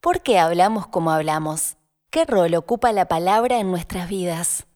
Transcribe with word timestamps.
¿Por 0.00 0.22
qué 0.22 0.38
hablamos 0.38 0.86
como 0.86 1.10
hablamos? 1.10 1.76
¿Qué 2.10 2.24
rol 2.24 2.54
ocupa 2.54 2.90
la 2.90 3.06
palabra 3.06 3.60
en 3.60 3.70
nuestras 3.70 4.08
vidas? 4.08 4.66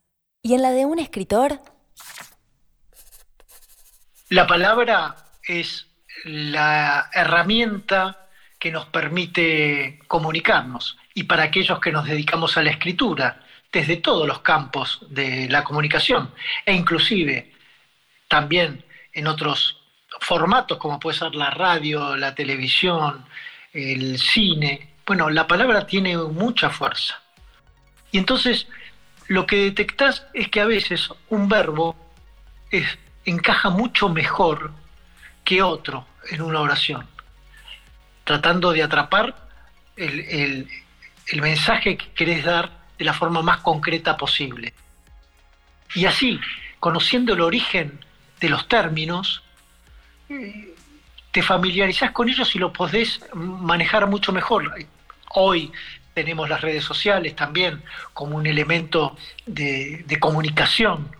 ¿Y 0.43 0.53
en 0.53 0.61
la 0.61 0.69
de 0.69 0.85
un 0.85 0.99
escritor? 0.99 1.59
La 4.29 4.45
palabra 4.45 5.15
es 5.43 5.87
la 6.25 7.09
herramienta 7.11 8.27
que 8.59 8.71
nos 8.71 8.85
permite 8.85 9.97
comunicarnos 10.07 10.95
y 11.15 11.23
para 11.23 11.41
aquellos 11.41 11.79
que 11.79 11.91
nos 11.91 12.05
dedicamos 12.05 12.55
a 12.57 12.61
la 12.61 12.69
escritura, 12.69 13.43
desde 13.71 13.97
todos 13.97 14.27
los 14.27 14.41
campos 14.41 15.07
de 15.09 15.49
la 15.49 15.63
comunicación 15.63 16.35
e 16.67 16.73
inclusive 16.73 17.51
también 18.27 18.85
en 19.11 19.25
otros 19.25 19.81
formatos 20.21 20.77
como 20.77 20.99
puede 20.99 21.17
ser 21.17 21.33
la 21.33 21.49
radio, 21.49 22.15
la 22.15 22.35
televisión, 22.35 23.25
el 23.73 24.19
cine. 24.19 24.94
Bueno, 25.05 25.29
la 25.29 25.47
palabra 25.47 25.85
tiene 25.85 26.17
mucha 26.17 26.69
fuerza. 26.69 27.21
Y 28.11 28.17
entonces 28.17 28.67
lo 29.27 29.45
que 29.45 29.57
detectas 29.57 30.25
es 30.33 30.49
que 30.49 30.61
a 30.61 30.65
veces 30.65 31.09
un 31.29 31.47
verbo 31.47 31.95
encaja 33.25 33.69
mucho 33.69 34.09
mejor 34.09 34.71
que 35.43 35.61
otro 35.61 36.07
en 36.29 36.41
una 36.41 36.61
oración, 36.61 37.07
tratando 38.23 38.71
de 38.71 38.83
atrapar 38.83 39.35
el, 39.95 40.67
el 41.27 41.41
mensaje 41.41 41.97
que 41.97 42.11
querés 42.11 42.43
dar 42.43 42.71
de 42.97 43.05
la 43.05 43.13
forma 43.13 43.41
más 43.41 43.57
concreta 43.59 44.17
posible. 44.17 44.73
Y 45.93 46.05
así, 46.05 46.39
conociendo 46.79 47.33
el 47.33 47.41
origen 47.41 47.99
de 48.39 48.49
los 48.49 48.67
términos, 48.67 49.43
te 51.31 51.41
familiarizás 51.41 52.11
con 52.11 52.29
ellos 52.29 52.55
y 52.55 52.59
lo 52.59 52.71
podés 52.73 53.21
manejar 53.33 54.07
mucho 54.07 54.31
mejor. 54.31 54.73
Hoy 55.37 55.73
tenemos 56.13 56.47
las 56.47 56.61
redes 56.61 56.85
sociales 56.85 57.35
también 57.35 57.83
como 58.13 58.37
un 58.37 58.47
elemento 58.47 59.17
de, 59.45 60.17
comunicación 60.21 61.13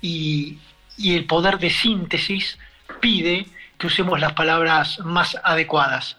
y, 0.00 0.58
el 0.98 1.26
poder 1.26 1.58
de 1.60 1.70
síntesis 1.70 2.58
pide 3.00 3.46
que 3.78 3.86
usemos 3.86 4.18
las 4.20 4.32
palabras 4.32 4.98
más 5.00 5.38
adecuadas. 5.44 6.16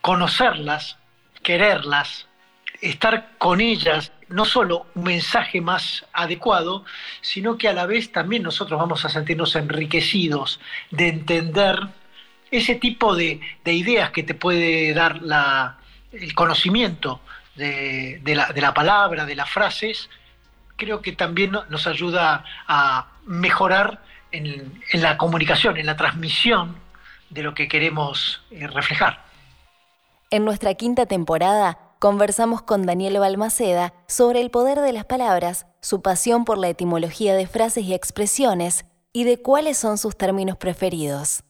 Conocerlas, 0.00 0.96
quererlas, 1.44 2.26
estar 2.80 3.38
con 3.38 3.60
ellas, 3.60 4.10
no 4.28 4.44
solo 4.44 4.86
un 4.96 5.04
mensaje 5.04 5.60
más 5.60 6.04
adecuado, 6.12 6.84
sino 7.20 7.56
que 7.56 7.68
a 7.68 7.72
la 7.72 7.86
vez 7.86 8.10
también 8.10 8.42
nosotros 8.42 8.80
vamos 8.80 9.04
a 9.04 9.08
sentirnos 9.10 9.54
enriquecidos 9.54 10.58
de 10.90 11.08
entender 11.08 11.78
ese 12.50 12.74
tipo 12.74 13.14
de, 13.14 13.40
ideas 13.64 14.10
que 14.10 14.24
te 14.24 14.34
puede 14.34 14.92
dar 14.92 15.22
el 16.12 16.34
conocimiento 16.34 17.20
de, 17.56 18.20
la, 18.24 18.74
palabra, 18.74 19.24
de 19.24 19.34
las 19.34 19.50
frases, 19.50 20.08
creo 20.76 21.02
que 21.02 21.12
también 21.12 21.52
nos 21.68 21.86
ayuda 21.86 22.44
a 22.66 23.06
mejorar 23.26 24.02
en, 24.32 24.82
en 24.92 25.02
la 25.02 25.16
comunicación, 25.16 25.76
en 25.76 25.86
la 25.86 25.96
transmisión 25.96 26.76
de 27.30 27.42
lo 27.42 27.54
que 27.54 27.68
queremos 27.68 28.42
eh, 28.50 28.66
reflejar. 28.66 29.24
En 30.30 30.44
nuestra 30.44 30.74
quinta 30.74 31.06
temporada 31.06 31.78
conversamos 31.98 32.62
con 32.62 32.86
Daniel 32.86 33.18
Balmaceda 33.18 33.92
sobre 34.06 34.40
el 34.40 34.50
poder 34.50 34.80
de 34.80 34.92
las 34.92 35.04
palabras, 35.04 35.66
su 35.80 36.02
pasión 36.02 36.44
por 36.44 36.58
la 36.58 36.68
etimología 36.68 37.34
de 37.34 37.46
frases 37.46 37.84
y 37.84 37.94
expresiones 37.94 38.84
y 39.12 39.24
de 39.24 39.40
cuáles 39.40 39.76
son 39.76 39.98
sus 39.98 40.16
términos 40.16 40.56
preferidos. 40.56 41.42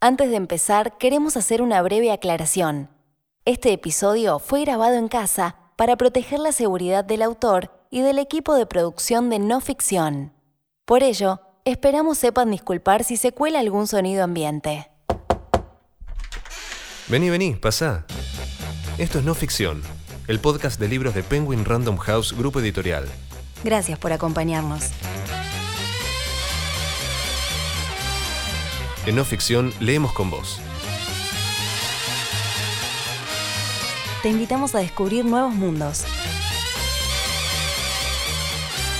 Antes 0.00 0.30
de 0.30 0.36
empezar, 0.36 0.98
queremos 0.98 1.36
hacer 1.36 1.62
una 1.62 1.82
breve 1.82 2.12
aclaración. 2.12 2.88
Este 3.48 3.72
episodio 3.72 4.40
fue 4.40 4.62
grabado 4.62 4.96
en 4.96 5.06
casa 5.06 5.54
para 5.76 5.94
proteger 5.94 6.40
la 6.40 6.50
seguridad 6.50 7.04
del 7.04 7.22
autor 7.22 7.70
y 7.92 8.00
del 8.00 8.18
equipo 8.18 8.56
de 8.56 8.66
producción 8.66 9.30
de 9.30 9.38
no 9.38 9.60
ficción. 9.60 10.32
Por 10.84 11.04
ello, 11.04 11.40
esperamos 11.64 12.18
sepan 12.18 12.50
disculpar 12.50 13.04
si 13.04 13.16
se 13.16 13.30
cuela 13.30 13.60
algún 13.60 13.86
sonido 13.86 14.24
ambiente. 14.24 14.90
Vení, 17.06 17.30
vení, 17.30 17.54
pasa. 17.54 18.04
Esto 18.98 19.20
es 19.20 19.24
No 19.24 19.32
Ficción, 19.36 19.80
el 20.26 20.40
podcast 20.40 20.80
de 20.80 20.88
libros 20.88 21.14
de 21.14 21.22
Penguin 21.22 21.64
Random 21.64 21.98
House 21.98 22.36
Grupo 22.36 22.58
Editorial. 22.58 23.06
Gracias 23.62 23.96
por 23.96 24.12
acompañarnos. 24.12 24.90
En 29.06 29.14
No 29.14 29.24
Ficción 29.24 29.72
leemos 29.78 30.12
con 30.12 30.30
vos. 30.30 30.60
Te 34.26 34.30
invitamos 34.30 34.74
a 34.74 34.80
descubrir 34.80 35.24
nuevos 35.24 35.54
mundos. 35.54 36.04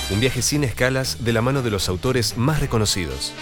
Un 0.09 0.21
viaje 0.21 0.41
sin 0.41 0.63
escalas 0.63 1.25
de 1.25 1.33
la 1.33 1.41
mano 1.41 1.61
de 1.63 1.69
los 1.69 1.89
autores 1.89 2.37
más 2.37 2.61
reconocidos. 2.61 3.33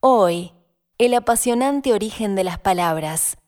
Hoy, 0.00 0.52
El 0.98 1.14
apasionante 1.14 1.94
origen 1.94 2.34
de 2.34 2.44
las 2.44 2.58
palabras. 2.58 3.38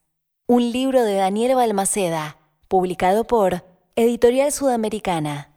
Un 0.46 0.72
libro 0.72 1.04
de 1.04 1.16
Daniel 1.16 1.54
Balmaceda, 1.54 2.38
publicado 2.66 3.26
por 3.26 3.62
Editorial 3.94 4.50
Sudamericana. 4.52 5.49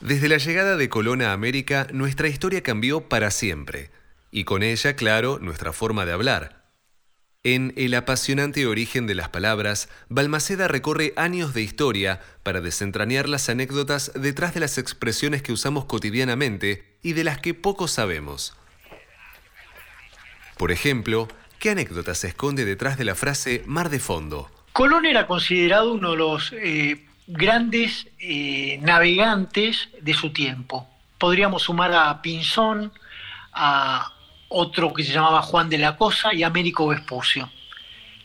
Desde 0.00 0.28
la 0.28 0.38
llegada 0.38 0.78
de 0.78 0.88
Colón 0.88 1.20
a 1.20 1.32
América, 1.32 1.86
nuestra 1.92 2.26
historia 2.26 2.62
cambió 2.62 3.02
para 3.02 3.30
siempre, 3.30 3.90
y 4.30 4.44
con 4.44 4.62
ella, 4.62 4.96
claro, 4.96 5.38
nuestra 5.38 5.74
forma 5.74 6.06
de 6.06 6.12
hablar. 6.12 6.64
En 7.42 7.74
El 7.76 7.94
apasionante 7.94 8.66
origen 8.66 9.06
de 9.06 9.14
las 9.14 9.28
palabras, 9.28 9.90
Balmaceda 10.08 10.68
recorre 10.68 11.12
años 11.16 11.52
de 11.52 11.60
historia 11.60 12.20
para 12.42 12.62
desentrañar 12.62 13.28
las 13.28 13.50
anécdotas 13.50 14.12
detrás 14.14 14.54
de 14.54 14.60
las 14.60 14.78
expresiones 14.78 15.42
que 15.42 15.52
usamos 15.52 15.84
cotidianamente 15.84 16.96
y 17.02 17.12
de 17.12 17.24
las 17.24 17.38
que 17.38 17.52
poco 17.52 17.86
sabemos. 17.86 18.54
Por 20.56 20.72
ejemplo, 20.72 21.28
¿qué 21.58 21.70
anécdota 21.70 22.14
se 22.14 22.28
esconde 22.28 22.64
detrás 22.64 22.96
de 22.96 23.04
la 23.04 23.14
frase 23.14 23.62
mar 23.66 23.90
de 23.90 24.00
fondo? 24.00 24.50
Colón 24.72 25.04
era 25.04 25.26
considerado 25.26 25.92
uno 25.92 26.12
de 26.12 26.16
los 26.16 26.52
eh, 26.52 27.06
grandes 27.32 28.08
eh, 28.18 28.78
navegantes 28.82 29.88
de 30.00 30.14
su 30.14 30.30
tiempo. 30.30 30.88
Podríamos 31.16 31.62
sumar 31.62 31.92
a 31.92 32.20
Pinzón, 32.22 32.92
a 33.52 34.12
otro 34.48 34.92
que 34.92 35.04
se 35.04 35.12
llamaba 35.12 35.42
Juan 35.42 35.68
de 35.68 35.78
la 35.78 35.96
Cosa 35.96 36.34
y 36.34 36.42
a 36.42 36.48
Américo 36.48 36.88
Vespucio. 36.88 37.48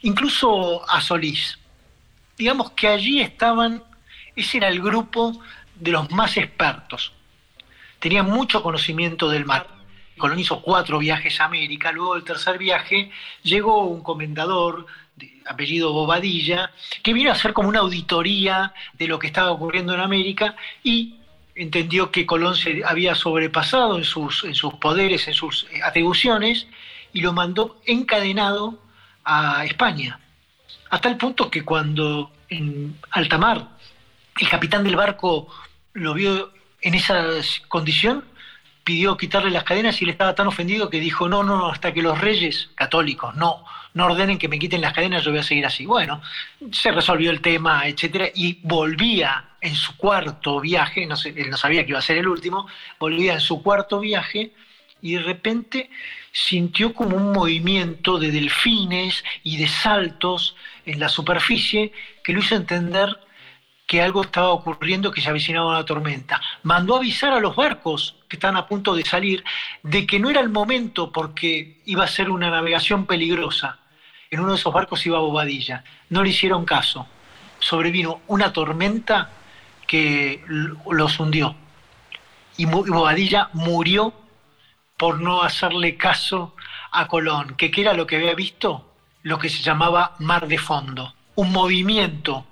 Incluso 0.01 0.89
a 0.89 1.01
Solís. 1.01 1.59
Digamos 2.35 2.71
que 2.71 2.87
allí 2.87 3.21
estaban, 3.21 3.83
ese 4.35 4.57
era 4.57 4.69
el 4.69 4.81
grupo 4.81 5.39
de 5.75 5.91
los 5.91 6.09
más 6.11 6.35
expertos. 6.37 7.13
Tenían 7.99 8.25
mucho 8.25 8.63
conocimiento 8.63 9.29
del 9.29 9.45
mar. 9.45 9.67
Colón 10.17 10.39
hizo 10.39 10.61
cuatro 10.61 10.99
viajes 10.99 11.39
a 11.41 11.45
América, 11.45 11.91
luego 11.91 12.15
del 12.15 12.23
tercer 12.23 12.57
viaje 12.57 13.11
llegó 13.43 13.85
un 13.85 14.01
comendador 14.01 14.85
de 15.15 15.41
apellido 15.45 15.93
Bobadilla, 15.93 16.71
que 17.03 17.13
vino 17.13 17.29
a 17.29 17.33
hacer 17.33 17.53
como 17.53 17.69
una 17.69 17.79
auditoría 17.79 18.73
de 18.93 19.07
lo 19.07 19.19
que 19.19 19.27
estaba 19.27 19.51
ocurriendo 19.51 19.93
en 19.93 20.01
América 20.01 20.55
y 20.83 21.15
entendió 21.55 22.11
que 22.11 22.25
Colón 22.25 22.55
se 22.55 22.83
había 22.85 23.15
sobrepasado 23.15 23.97
en 23.97 24.03
sus, 24.03 24.43
en 24.43 24.55
sus 24.55 24.73
poderes, 24.75 25.27
en 25.27 25.33
sus 25.33 25.65
eh, 25.71 25.81
atribuciones, 25.83 26.67
y 27.13 27.21
lo 27.21 27.31
mandó 27.31 27.81
encadenado 27.85 28.77
a 29.23 29.65
España. 29.65 30.19
Hasta 30.89 31.09
el 31.09 31.17
punto 31.17 31.49
que 31.49 31.63
cuando 31.63 32.31
en 32.49 32.97
alta 33.11 33.37
mar 33.37 33.69
el 34.39 34.49
capitán 34.49 34.83
del 34.83 34.97
barco 34.97 35.47
lo 35.93 36.13
vio 36.13 36.51
en 36.81 36.93
esa 36.93 37.23
condición, 37.69 38.25
pidió 38.85 39.17
quitarle 39.17 39.49
las 39.49 39.63
cadenas 39.63 39.99
y 39.99 40.05
él 40.05 40.11
estaba 40.11 40.35
tan 40.35 40.47
ofendido 40.47 40.89
que 40.89 40.99
dijo, 40.99 41.27
no, 41.27 41.43
no, 41.43 41.69
hasta 41.69 41.91
que 41.91 42.03
los 42.03 42.21
reyes 42.21 42.69
católicos 42.75 43.35
no, 43.35 43.65
no 43.95 44.05
ordenen 44.05 44.37
que 44.37 44.47
me 44.47 44.59
quiten 44.59 44.79
las 44.79 44.93
cadenas, 44.93 45.23
yo 45.23 45.31
voy 45.31 45.39
a 45.39 45.43
seguir 45.43 45.65
así. 45.65 45.87
Bueno, 45.87 46.21
se 46.71 46.91
resolvió 46.91 47.31
el 47.31 47.41
tema, 47.41 47.87
etcétera, 47.87 48.27
y 48.33 48.59
volvía 48.61 49.49
en 49.59 49.73
su 49.73 49.97
cuarto 49.97 50.61
viaje, 50.61 51.07
no 51.07 51.17
sé, 51.17 51.33
él 51.35 51.49
no 51.49 51.57
sabía 51.57 51.83
que 51.83 51.89
iba 51.89 51.99
a 51.99 52.03
ser 52.03 52.17
el 52.17 52.27
último, 52.27 52.67
volvía 52.99 53.33
en 53.33 53.41
su 53.41 53.63
cuarto 53.63 53.99
viaje 53.99 54.51
y 55.01 55.13
de 55.13 55.23
repente 55.23 55.89
sintió 56.31 56.93
como 56.93 57.17
un 57.17 57.31
movimiento 57.31 58.19
de 58.19 58.29
delfines 58.29 59.23
y 59.43 59.57
de 59.57 59.67
saltos 59.67 60.55
en 60.85 60.99
la 60.99 61.09
superficie 61.09 61.91
que 62.23 62.33
lo 62.33 62.39
hizo 62.39 62.55
entender 62.55 63.17
que 63.85 64.01
algo 64.01 64.23
estaba 64.23 64.49
ocurriendo, 64.49 65.11
que 65.11 65.21
se 65.21 65.29
avicinaba 65.29 65.69
una 65.69 65.85
tormenta. 65.85 66.41
Mandó 66.63 66.95
avisar 66.95 67.33
a 67.33 67.39
los 67.39 67.55
barcos 67.55 68.15
que 68.27 68.35
estaban 68.35 68.57
a 68.57 68.67
punto 68.67 68.95
de 68.95 69.05
salir 69.05 69.43
de 69.83 70.07
que 70.07 70.19
no 70.19 70.29
era 70.29 70.41
el 70.41 70.49
momento 70.49 71.11
porque 71.11 71.81
iba 71.85 72.03
a 72.03 72.07
ser 72.07 72.29
una 72.29 72.49
navegación 72.49 73.05
peligrosa. 73.05 73.79
En 74.31 74.39
uno 74.39 74.53
de 74.53 74.57
esos 74.57 74.73
barcos 74.73 75.05
iba 75.05 75.19
Bobadilla. 75.19 75.83
No 76.09 76.23
le 76.23 76.29
hicieron 76.29 76.65
caso. 76.65 77.07
Sobrevino 77.59 78.21
una 78.27 78.51
tormenta 78.51 79.29
que 79.85 80.43
los 80.47 81.19
hundió. 81.19 81.55
Y 82.57 82.65
Bobadilla 82.65 83.49
murió 83.53 84.13
por 84.97 85.19
no 85.21 85.43
hacerle 85.43 85.97
caso 85.97 86.55
a 86.91 87.07
Colón, 87.07 87.55
que 87.55 87.69
¿qué 87.69 87.81
era 87.81 87.93
lo 87.93 88.07
que 88.07 88.15
había 88.15 88.33
visto? 88.33 88.93
Lo 89.23 89.37
que 89.37 89.49
se 89.49 89.61
llamaba 89.61 90.15
mar 90.19 90.47
de 90.47 90.57
fondo, 90.57 91.13
un 91.35 91.51
movimiento 91.51 92.45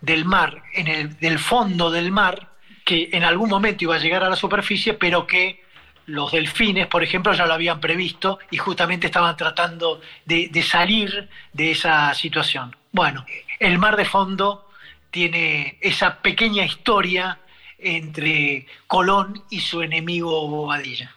del 0.00 0.24
mar, 0.24 0.62
en 0.74 0.88
el, 0.88 1.18
del 1.18 1.38
fondo 1.38 1.90
del 1.90 2.10
mar, 2.10 2.50
que 2.84 3.10
en 3.12 3.24
algún 3.24 3.48
momento 3.48 3.84
iba 3.84 3.96
a 3.96 3.98
llegar 3.98 4.24
a 4.24 4.28
la 4.28 4.36
superficie, 4.36 4.94
pero 4.94 5.26
que 5.26 5.62
los 6.06 6.32
delfines, 6.32 6.86
por 6.86 7.02
ejemplo, 7.02 7.32
ya 7.32 7.46
lo 7.46 7.54
habían 7.54 7.80
previsto 7.80 8.38
y 8.50 8.56
justamente 8.56 9.06
estaban 9.06 9.36
tratando 9.36 10.00
de, 10.24 10.48
de 10.48 10.62
salir 10.62 11.28
de 11.52 11.70
esa 11.70 12.12
situación. 12.14 12.74
Bueno, 12.92 13.24
el 13.58 13.78
mar 13.78 13.96
de 13.96 14.04
fondo 14.04 14.68
tiene 15.10 15.78
esa 15.80 16.20
pequeña 16.20 16.64
historia 16.64 17.38
entre 17.78 18.66
Colón 18.86 19.42
y 19.50 19.60
su 19.60 19.82
enemigo 19.82 20.48
Bobadilla. 20.48 21.14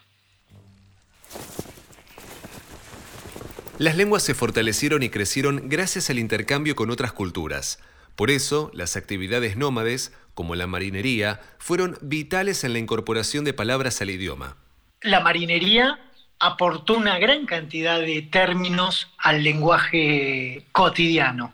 Las 3.78 3.96
lenguas 3.96 4.22
se 4.22 4.34
fortalecieron 4.34 5.02
y 5.02 5.08
crecieron 5.08 5.68
gracias 5.68 6.08
al 6.08 6.20
intercambio 6.20 6.76
con 6.76 6.90
otras 6.90 7.12
culturas. 7.12 7.80
Por 8.16 8.30
eso, 8.30 8.70
las 8.74 8.96
actividades 8.96 9.56
nómades, 9.56 10.12
como 10.34 10.54
la 10.54 10.66
marinería, 10.66 11.40
fueron 11.58 11.98
vitales 12.00 12.64
en 12.64 12.72
la 12.72 12.78
incorporación 12.78 13.44
de 13.44 13.54
palabras 13.54 14.00
al 14.00 14.10
idioma. 14.10 14.56
La 15.00 15.20
marinería 15.20 15.98
aportó 16.38 16.94
una 16.94 17.18
gran 17.18 17.46
cantidad 17.46 18.00
de 18.00 18.22
términos 18.22 19.08
al 19.18 19.42
lenguaje 19.42 20.64
cotidiano. 20.72 21.52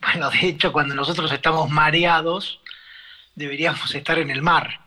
Bueno, 0.00 0.30
de 0.30 0.48
hecho, 0.48 0.72
cuando 0.72 0.94
nosotros 0.94 1.30
estamos 1.30 1.70
mareados, 1.70 2.60
deberíamos 3.34 3.94
estar 3.94 4.18
en 4.18 4.30
el 4.30 4.42
mar, 4.42 4.80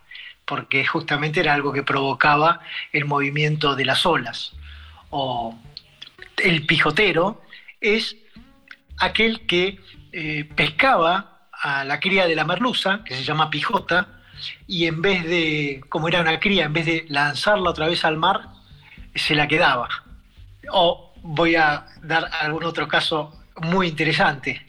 porque 0.46 0.86
justamente 0.86 1.40
era 1.40 1.54
algo 1.54 1.72
que 1.72 1.84
provocaba 1.84 2.60
el 2.92 3.06
movimiento 3.06 3.76
de 3.76 3.86
las 3.86 4.06
olas. 4.06 4.52
O 5.10 5.58
el 6.38 6.66
pijotero 6.66 7.42
es 7.80 8.18
aquel 8.98 9.46
que 9.48 9.80
eh, 10.18 10.46
pescaba 10.56 11.50
a 11.52 11.84
la 11.84 12.00
cría 12.00 12.26
de 12.26 12.38
la 12.38 12.46
merluza, 12.46 13.04
que 13.04 13.14
se 13.16 13.24
llama 13.26 13.50
pijota, 13.50 14.08
y 14.66 14.86
en 14.86 15.02
vez 15.02 15.26
de, 15.26 15.84
como 15.90 16.08
era 16.08 16.22
una 16.22 16.40
cría, 16.40 16.64
en 16.64 16.72
vez 16.72 16.86
de 16.86 17.06
lanzarla 17.10 17.70
otra 17.70 17.90
vez 17.90 18.06
al 18.06 18.16
mar, 18.16 18.48
se 19.14 19.36
la 19.36 19.46
quedaba. 19.46 19.90
O 20.72 21.14
voy 21.22 21.58
a 21.58 21.86
dar 22.02 22.30
algún 22.40 22.64
otro 22.64 22.88
caso 22.88 23.44
muy 23.62 23.88
interesante. 23.88 24.66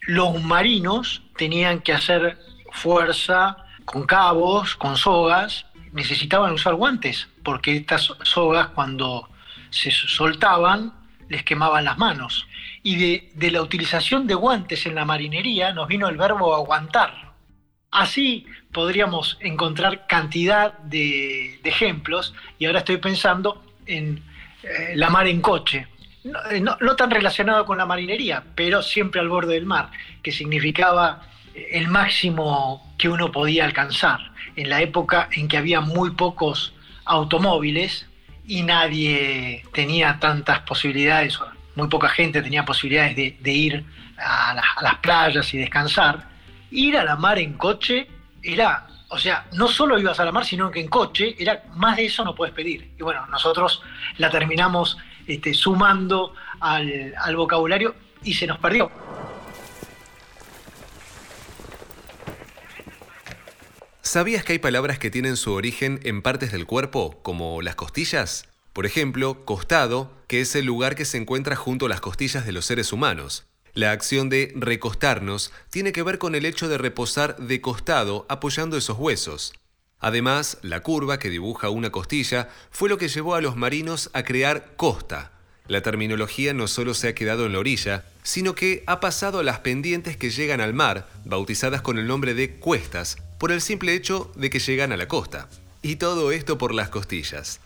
Los 0.00 0.42
marinos 0.42 1.22
tenían 1.36 1.78
que 1.78 1.92
hacer 1.92 2.36
fuerza 2.72 3.56
con 3.84 4.04
cabos, 4.04 4.74
con 4.74 4.96
sogas, 4.96 5.66
necesitaban 5.92 6.52
usar 6.54 6.74
guantes, 6.74 7.28
porque 7.44 7.76
estas 7.76 8.12
sogas 8.24 8.66
cuando 8.74 9.28
se 9.70 9.92
soltaban 9.92 10.92
les 11.28 11.44
quemaban 11.44 11.84
las 11.84 11.98
manos. 11.98 12.48
Y 12.86 12.94
de, 13.34 13.50
la 13.50 13.62
utilización 13.62 14.28
de 14.28 14.36
guantes 14.36 14.86
en 14.86 14.94
la 14.94 15.04
marinería 15.04 15.72
nos 15.72 15.88
vino 15.88 16.06
el 16.06 16.16
verbo 16.16 16.54
aguantar. 16.54 17.32
Así 17.90 18.46
podríamos 18.70 19.38
encontrar 19.40 20.06
cantidad 20.06 20.78
de, 20.78 21.58
ejemplos 21.64 22.32
y 22.60 22.66
ahora 22.66 22.78
estoy 22.78 22.98
pensando 22.98 23.60
en 23.86 24.22
eh, 24.62 24.92
la 24.94 25.10
mar 25.10 25.26
en 25.26 25.40
coche. 25.40 25.88
Eh, 26.52 26.60
no, 26.60 26.76
tan 26.94 27.10
relacionado 27.10 27.66
con 27.66 27.76
la 27.76 27.86
marinería, 27.86 28.44
pero 28.54 28.84
siempre 28.84 29.20
al 29.20 29.30
borde 29.30 29.54
del 29.54 29.66
mar, 29.66 29.90
que 30.22 30.30
significaba 30.30 31.22
el 31.56 31.88
máximo 31.88 32.94
que 32.98 33.08
uno 33.08 33.32
podía 33.32 33.64
alcanzar. 33.64 34.20
En 34.54 34.70
la 34.70 34.80
época 34.80 35.28
en 35.32 35.48
que 35.48 35.56
había 35.56 35.80
muy 35.80 36.12
pocos 36.12 36.72
automóviles 37.04 38.06
y 38.46 38.62
nadie 38.62 39.64
tenía 39.72 40.20
tantas 40.20 40.60
posibilidades, 40.60 41.36
muy 41.76 41.88
poca 41.88 42.08
gente 42.08 42.42
tenía 42.42 42.64
posibilidades 42.64 43.14
de, 43.14 43.52
ir 43.52 43.84
a, 44.18 44.54
las 44.82 44.96
playas 44.96 45.52
y 45.54 45.58
descansar, 45.58 46.28
ir 46.70 46.96
a 46.96 47.04
la 47.04 47.16
mar 47.16 47.38
en 47.38 47.52
coche 47.52 48.08
era, 48.42 48.86
o 49.08 49.18
sea, 49.18 49.46
no 49.52 49.68
solo 49.68 49.98
ibas 49.98 50.18
a 50.18 50.24
la 50.24 50.32
mar, 50.32 50.44
sino 50.44 50.70
que 50.70 50.80
en 50.80 50.88
coche 50.88 51.36
era 51.38 51.62
más 51.74 51.96
de 51.96 52.06
eso 52.06 52.24
no 52.24 52.34
puedes 52.34 52.54
pedir. 52.54 52.92
Y 52.98 53.02
bueno, 53.02 53.26
nosotros 53.26 53.82
la 54.18 54.30
terminamos 54.30 54.96
este, 55.26 55.54
sumando 55.54 56.34
al 56.60 57.36
vocabulario 57.36 57.94
y 58.24 58.34
se 58.34 58.46
nos 58.46 58.58
perdió. 58.58 58.90
¿Sabías 64.06 64.44
que 64.44 64.52
hay 64.52 64.58
palabras 64.60 64.98
que 64.98 65.10
tienen 65.10 65.36
su 65.36 65.52
origen 65.52 66.00
en 66.04 66.22
partes 66.22 66.52
del 66.52 66.64
cuerpo, 66.64 67.20
como 67.22 67.60
las 67.60 67.74
costillas? 67.74 68.48
Por 68.76 68.84
ejemplo, 68.84 69.46
costado, 69.46 70.12
que 70.28 70.42
es 70.42 70.54
el 70.54 70.66
lugar 70.66 70.96
que 70.96 71.06
se 71.06 71.16
encuentra 71.16 71.56
junto 71.56 71.86
a 71.86 71.88
las 71.88 72.02
costillas 72.02 72.44
de 72.44 72.52
los 72.52 72.66
seres 72.66 72.92
humanos. 72.92 73.46
La 73.72 73.90
acción 73.90 74.28
de 74.28 74.52
recostarnos 74.54 75.50
tiene 75.70 75.92
que 75.92 76.02
ver 76.02 76.18
con 76.18 76.34
el 76.34 76.44
hecho 76.44 76.68
de 76.68 76.76
reposar 76.76 77.38
de 77.38 77.62
costado 77.62 78.26
apoyando 78.28 78.76
esos 78.76 78.98
huesos. 78.98 79.54
Además, 79.98 80.58
la 80.60 80.80
curva 80.80 81.18
que 81.18 81.30
dibuja 81.30 81.70
una 81.70 81.90
costilla 81.90 82.50
fue 82.70 82.90
lo 82.90 82.98
que 82.98 83.08
llevó 83.08 83.34
a 83.34 83.40
los 83.40 83.56
marinos 83.56 84.10
a 84.12 84.24
crear 84.24 84.76
costa. 84.76 85.32
La 85.68 85.80
terminología 85.80 86.52
no 86.52 86.68
solo 86.68 86.92
se 86.92 87.08
ha 87.08 87.14
quedado 87.14 87.46
en 87.46 87.54
la 87.54 87.60
orilla, 87.60 88.04
sino 88.24 88.54
que 88.54 88.84
ha 88.86 89.00
pasado 89.00 89.38
a 89.38 89.42
las 89.42 89.60
pendientes 89.60 90.18
que 90.18 90.28
llegan 90.28 90.60
al 90.60 90.74
mar, 90.74 91.08
bautizadas 91.24 91.80
con 91.80 91.96
el 91.96 92.06
nombre 92.06 92.34
de 92.34 92.56
cuestas, 92.56 93.16
por 93.38 93.52
el 93.52 93.62
simple 93.62 93.94
hecho 93.94 94.30
de 94.36 94.50
que 94.50 94.58
llegan 94.58 94.92
a 94.92 94.98
la 94.98 95.08
costa. 95.08 95.48
Y 95.80 95.96
todo 95.96 96.30
esto 96.30 96.58
por 96.58 96.74
las 96.74 96.90
costillas. 96.90 97.60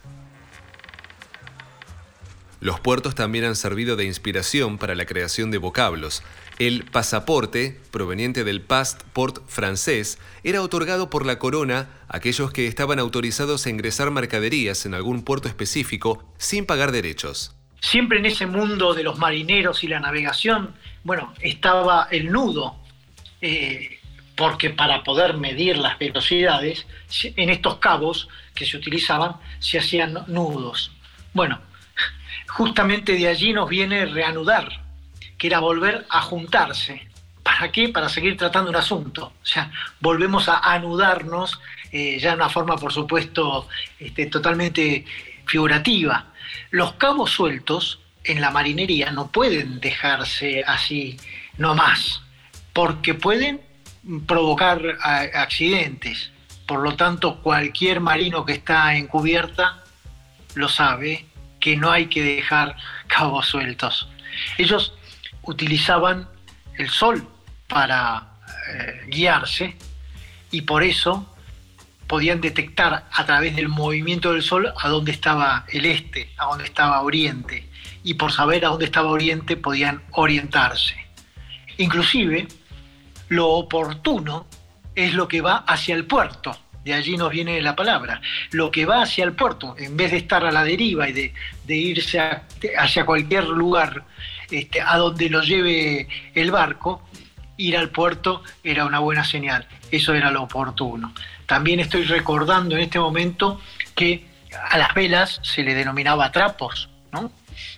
Los 2.61 2.79
puertos 2.79 3.15
también 3.15 3.47
han 3.47 3.57
servido 3.57 3.97
de 3.97 4.05
inspiración 4.05 4.77
para 4.77 4.95
la 4.95 5.07
creación 5.07 5.51
de 5.51 5.57
vocablos. 5.57 6.23
El 6.59 6.85
pasaporte, 6.85 7.81
proveniente 7.91 8.45
del 8.45 8.61
passport 8.61 9.49
francés, 9.49 10.19
era 10.45 10.61
otorgado 10.61 11.09
por 11.09 11.25
la 11.25 11.39
corona 11.39 11.89
a 12.07 12.19
aquellos 12.19 12.53
que 12.53 12.67
estaban 12.67 12.99
autorizados 12.99 13.65
a 13.65 13.71
ingresar 13.71 14.11
mercaderías 14.11 14.85
en 14.85 14.93
algún 14.93 15.25
puerto 15.25 15.49
específico 15.49 16.23
sin 16.37 16.67
pagar 16.67 16.93
derechos. 16.93 17.57
Siempre 17.81 18.19
en 18.19 18.27
ese 18.27 18.45
mundo 18.45 18.93
de 18.93 19.05
los 19.05 19.19
marineros 19.19 19.83
y 19.83 19.89
la 19.89 20.01
navegación, 20.01 20.75
bueno, 21.03 21.33
estaba 21.41 22.09
el 22.11 22.31
nudo. 22.31 22.77
Eh, 23.41 24.01
porque 24.37 24.71
para 24.71 25.03
poder 25.03 25.39
medir 25.39 25.79
las 25.79 25.99
velocidades, 25.99 26.87
en 27.23 27.51
estos 27.51 27.77
cabos 27.77 28.29
que 28.55 28.65
se 28.67 28.77
utilizaban 28.77 29.37
se 29.59 29.79
hacían 29.79 30.25
nudos. 30.29 30.93
Bueno, 31.35 31.61
justamente 32.49 33.13
de 33.13 33.29
allí 33.29 33.53
nos 33.53 33.69
viene 33.69 34.07
reanudar, 34.07 34.83
que 35.39 35.47
era 35.47 35.61
volver 35.61 36.07
a 36.09 36.21
juntarse. 36.23 37.09
¿Para 37.43 37.73
qué? 37.73 37.89
Para 37.89 38.09
seguir 38.09 38.37
tratando 38.37 38.71
un 38.71 38.77
asunto. 38.77 39.33
O 39.43 39.47
sea, 39.47 39.71
volvemos 40.01 40.49
a 40.49 40.59
anudarnos, 40.59 41.61
eh, 41.93 42.19
ya 42.19 42.31
de 42.31 42.37
una 42.37 42.49
forma, 42.49 42.77
por 42.77 42.93
supuesto, 42.93 43.69
este, 43.99 44.27
totalmente 44.27 45.05
figurativa. 45.47 46.27
Los 46.71 46.93
cabos 46.95 47.31
sueltos 47.31 48.01
en 48.25 48.41
la 48.41 48.51
marinería 48.51 49.11
no 49.11 49.29
pueden 49.29 49.81
dejarse 49.81 50.63
así 50.67 51.17
nomás, 51.57 52.23
porque 52.73 53.15
pueden 53.15 53.61
provocar 54.27 54.81
accidentes. 55.35 56.31
Por 56.67 56.81
lo 56.81 56.97
tanto, 56.97 57.41
cualquier 57.43 58.01
marino 58.01 58.45
que 58.45 58.53
está 58.53 58.95
en 58.95 59.07
cubierta 59.07 59.83
lo 60.55 60.69
sabe 60.69 61.27
que 61.61 61.77
no 61.77 61.91
hay 61.91 62.07
que 62.07 62.23
dejar 62.23 62.77
cabos 63.07 63.47
sueltos. 63.47 64.09
Ellos 64.59 64.95
utilizaban 65.43 66.29
el 66.77 66.89
sol 66.89 67.27
para 67.69 68.33
eh, 68.73 69.03
guiarse 69.09 69.77
y 70.51 70.63
por 70.63 70.83
eso 70.83 71.27
podían 72.07 72.41
detectar 72.41 73.07
a 73.13 73.27
través 73.27 73.55
del 73.55 73.69
movimiento 73.69 74.33
del 74.33 74.43
sol 74.43 74.73
a 74.77 74.89
dónde 74.89 75.13
estaba 75.13 75.65
el 75.69 75.87
este, 75.87 76.33
a 76.39 76.47
dónde 76.47 76.65
estaba 76.65 77.03
oriente 77.03 77.69
y 78.03 78.15
por 78.15 78.33
saber 78.33 78.65
a 78.65 78.71
dónde 78.71 78.87
estaba 78.87 79.11
oriente 79.11 79.57
podían 79.57 80.03
orientarse. 80.13 80.97
Inclusive 81.77 82.49
lo 83.29 83.49
oportuno 83.51 84.47
es 84.95 85.15
lo 85.15 85.29
que 85.29 85.41
va 85.41 85.59
hacia 85.59 85.95
el 85.95 86.05
puerto. 86.05 86.57
De 86.85 86.95
allí 86.95 87.17
nos 87.17 87.31
viene 87.31 87.61
la 87.61 87.77
palabra. 87.77 88.21
Lo 88.53 88.71
que 88.71 88.87
va 88.87 89.03
hacia 89.03 89.25
el 89.25 89.33
puerto, 89.33 89.75
en 89.79 89.97
vez 89.97 90.13
de 90.13 90.19
estar 90.19 90.45
a 90.45 90.51
la 90.51 90.65
deriva 90.65 91.09
y 91.09 91.13
de, 91.13 91.33
irse 91.77 92.21
hacia 92.79 93.05
cualquier 93.05 93.45
lugar 93.45 94.05
este, 94.51 94.81
a 94.81 94.97
donde 94.97 95.29
lo 95.29 95.43
lleve 95.43 96.09
el 96.35 96.51
barco, 96.51 97.03
ir 97.57 97.77
al 97.77 97.91
puerto 97.91 98.43
era 98.65 98.85
una 98.87 98.99
buena 98.99 99.25
señal. 99.25 99.67
Eso 99.91 100.15
era 100.15 100.31
lo 100.31 100.43
oportuno. 100.43 101.13
También 101.47 101.81
estoy 101.81 102.05
recordando 102.05 102.77
en 102.77 102.83
este 102.83 102.99
momento 102.99 103.61
que 103.95 104.27
a 104.71 104.79
las 104.79 104.95
velas 104.95 105.41
se 105.43 105.63
le 105.63 105.75
denominaba 105.75 106.33
trapos, 106.33 106.89
¿no? 107.13 107.31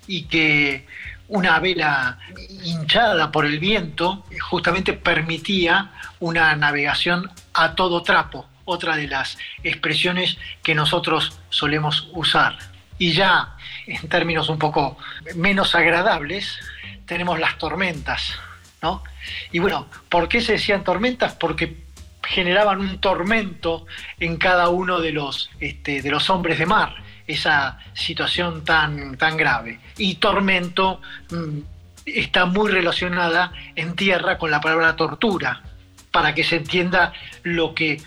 Y 0.06 0.24
que 0.24 0.86
una 1.28 1.58
vela 1.60 2.18
hinchada 2.62 3.32
por 3.32 3.46
el 3.46 3.58
viento 3.58 4.24
justamente 4.50 4.92
permitía 4.92 5.90
una 6.20 6.54
navegación 6.56 7.30
a 7.54 7.74
todo 7.74 8.02
trapo, 8.02 8.46
otra 8.64 8.96
de 8.96 9.08
las 9.08 9.38
expresiones 9.62 10.38
que 10.62 10.74
nosotros 10.74 11.38
solemos 11.50 12.08
usar. 12.12 12.58
Y 12.98 13.12
ya 13.12 13.56
en 13.86 14.08
términos 14.08 14.48
un 14.48 14.58
poco 14.58 14.96
menos 15.34 15.74
agradables, 15.74 16.58
tenemos 17.06 17.38
las 17.38 17.58
tormentas, 17.58 18.38
¿no? 18.80 19.02
Y 19.50 19.58
bueno, 19.58 19.86
¿por 20.08 20.28
qué 20.28 20.40
se 20.40 20.52
decían 20.52 20.84
tormentas? 20.84 21.34
Porque 21.34 21.82
generaban 22.22 22.80
un 22.80 23.00
tormento 23.00 23.86
en 24.18 24.36
cada 24.36 24.68
uno 24.68 25.00
de 25.00 25.12
los, 25.12 25.50
este, 25.60 26.02
de 26.02 26.10
los 26.10 26.30
hombres 26.30 26.58
de 26.58 26.66
mar, 26.66 26.94
esa 27.26 27.78
situación 27.94 28.64
tan, 28.64 29.16
tan 29.16 29.36
grave. 29.36 29.80
Y 29.96 30.16
tormento 30.16 31.00
mm, 31.30 31.58
está 32.06 32.46
muy 32.46 32.70
relacionada 32.70 33.52
en 33.74 33.94
tierra 33.94 34.38
con 34.38 34.50
la 34.50 34.60
palabra 34.60 34.96
tortura, 34.96 35.62
para 36.10 36.34
que 36.34 36.44
se 36.44 36.56
entienda 36.56 37.12
lo 37.42 37.74
que 37.74 38.00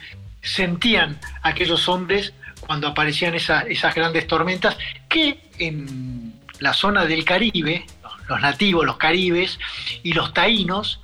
sentían 0.46 1.20
aquellos 1.42 1.90
hombres 1.90 2.34
cuando 2.62 2.88
aparecían 2.88 3.36
esas 3.36 3.96
grandes 3.96 4.28
tormentas, 4.28 4.78
que 5.10 5.50
en 5.60 6.40
la 6.60 6.74
zona 6.74 7.06
del 7.06 7.26
Caribe, 7.26 7.86
los 8.28 8.42
nativos, 8.42 8.86
los 8.86 8.98
caribes 8.98 9.60
y 10.02 10.14
los 10.14 10.34
taínos, 10.34 11.02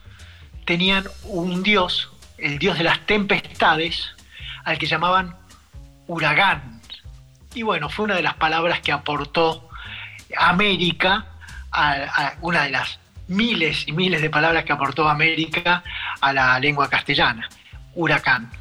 tenían 0.65 1.03
un 1.23 1.61
dios, 1.61 2.09
el 2.37 2.57
dios 2.57 2.77
de 2.77 2.83
las 2.83 3.05
tempestades, 3.05 4.15
al 4.63 4.77
que 4.77 4.87
llamaban 4.87 5.35
huracán. 6.07 6.81
Y 7.53 7.63
bueno, 7.63 7.89
fue 7.89 8.05
una 8.05 8.15
de 8.15 8.23
las 8.23 8.35
palabras 8.35 8.79
que 8.79 8.91
aportó 8.91 9.69
América, 10.37 11.27
una 12.41 12.63
de 12.63 12.69
las 12.71 12.99
miles 13.27 13.87
y 13.87 13.91
miles 13.91 14.21
de 14.21 14.29
palabras 14.29 14.63
que 14.63 14.73
aportó 14.73 15.07
América 15.09 15.83
a 16.21 16.33
la 16.33 16.59
lengua 16.59 16.89
castellana, 16.89 17.47
huracán. 17.93 18.51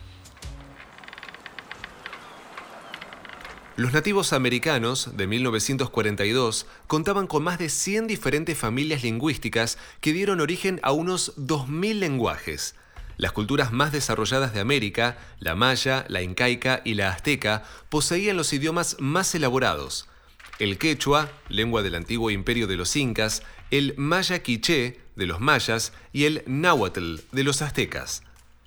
Los 3.80 3.94
nativos 3.94 4.34
americanos 4.34 5.16
de 5.16 5.26
1942 5.26 6.66
contaban 6.86 7.26
con 7.26 7.42
más 7.42 7.58
de 7.58 7.70
100 7.70 8.08
diferentes 8.08 8.58
familias 8.58 9.02
lingüísticas 9.02 9.78
que 10.02 10.12
dieron 10.12 10.42
origen 10.42 10.80
a 10.82 10.92
unos 10.92 11.34
2.000 11.38 11.94
lenguajes. 11.94 12.74
Las 13.16 13.32
culturas 13.32 13.72
más 13.72 13.90
desarrolladas 13.90 14.52
de 14.52 14.60
América, 14.60 15.16
la 15.38 15.54
maya, 15.54 16.04
la 16.08 16.20
incaica 16.20 16.82
y 16.84 16.92
la 16.92 17.08
azteca, 17.08 17.64
poseían 17.88 18.36
los 18.36 18.52
idiomas 18.52 18.96
más 18.98 19.34
elaborados. 19.34 20.10
El 20.58 20.76
quechua, 20.76 21.30
lengua 21.48 21.82
del 21.82 21.94
antiguo 21.94 22.30
imperio 22.30 22.66
de 22.66 22.76
los 22.76 22.94
incas, 22.96 23.42
el 23.70 23.94
maya 23.96 24.40
quiché, 24.40 25.00
de 25.16 25.24
los 25.24 25.40
mayas, 25.40 25.94
y 26.12 26.24
el 26.24 26.42
náhuatl, 26.44 27.20
de 27.32 27.44
los 27.44 27.62
aztecas. 27.62 28.24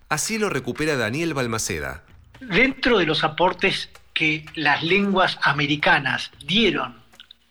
Así 0.09 0.39
lo 0.39 0.49
recupera 0.49 0.97
Daniel 0.97 1.35
Balmaceda. 1.35 2.03
Dentro 2.39 2.97
de 2.97 3.05
los 3.05 3.23
aportes 3.23 3.91
que 4.13 4.45
las 4.55 4.83
lenguas 4.83 5.39
americanas 5.41 6.31
dieron 6.45 7.01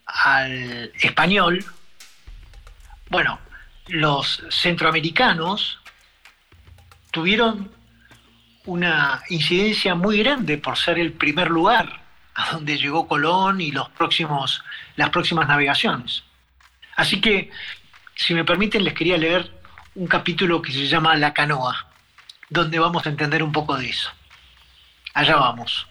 al 0.07 0.93
español, 1.01 1.65
bueno, 3.09 3.39
los 3.89 4.43
centroamericanos 4.51 5.81
tuvieron 7.11 7.71
una 8.65 9.23
incidencia 9.29 9.95
muy 9.95 10.19
grande 10.23 10.59
por 10.59 10.79
ser 10.79 10.99
el 10.99 11.13
primer 11.13 11.51
lugar 11.51 12.03
a 12.35 12.53
donde 12.53 12.79
llegó 12.79 13.09
Colón 13.09 13.61
y 13.61 13.71
los 13.71 13.89
próximos, 13.91 14.63
las 14.97 15.11
próximas 15.11 15.49
navegaciones. 15.49 16.25
Así 16.97 17.21
que, 17.21 17.51
si 18.15 18.35
me 18.35 18.45
permiten, 18.45 18.85
les 18.85 18.95
quería 18.95 19.19
leer 19.19 19.51
un 19.95 20.07
capítulo 20.07 20.63
que 20.63 20.73
se 20.73 20.87
llama 20.87 21.17
La 21.17 21.35
canoa, 21.35 21.87
donde 22.49 22.79
vamos 22.79 23.05
a 23.05 23.11
entender 23.11 23.43
un 23.43 23.53
poco 23.53 23.77
de 23.77 23.91
eso. 23.91 24.11
Allá 25.15 25.37
vamos. 25.37 25.87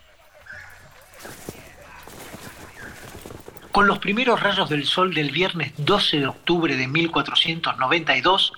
Con 3.71 3.87
los 3.87 3.99
primeros 3.99 4.41
rayos 4.41 4.69
del 4.69 4.85
sol 4.85 5.13
del 5.13 5.31
viernes 5.31 5.73
12 5.77 6.19
de 6.19 6.27
octubre 6.27 6.75
de 6.75 6.87
1492, 6.87 8.53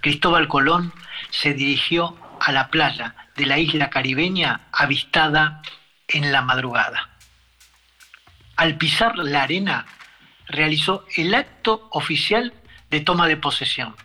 Cristóbal 0.00 0.48
Colón 0.48 0.92
se 1.30 1.54
dirigió 1.54 2.16
a 2.40 2.52
la 2.52 2.68
playa 2.68 3.14
de 3.36 3.46
la 3.46 3.58
isla 3.58 3.88
caribeña 3.88 4.62
avistada 4.72 5.62
en 6.08 6.30
la 6.30 6.42
madrugada. 6.42 7.08
Al 8.56 8.76
pisar 8.76 9.16
la 9.16 9.44
arena, 9.44 9.86
realizó 10.46 11.06
el 11.16 11.34
acto 11.34 11.88
oficial 11.92 12.52
de 12.90 13.00
toma 13.00 13.28
de 13.28 13.36
posesión. 13.36 13.96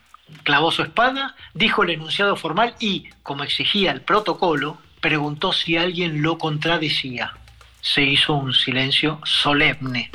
Clavó 0.43 0.71
su 0.71 0.83
espada, 0.83 1.35
dijo 1.53 1.83
el 1.83 1.89
enunciado 1.89 2.35
formal 2.37 2.75
y, 2.79 3.09
como 3.23 3.43
exigía 3.43 3.91
el 3.91 4.01
protocolo, 4.01 4.77
preguntó 5.01 5.51
si 5.51 5.75
alguien 5.75 6.21
lo 6.21 6.37
contradecía. 6.37 7.33
Se 7.85 8.01
hizo 8.01 8.33
un 8.33 8.51
silencio 8.51 9.21
solemne. 9.23 10.09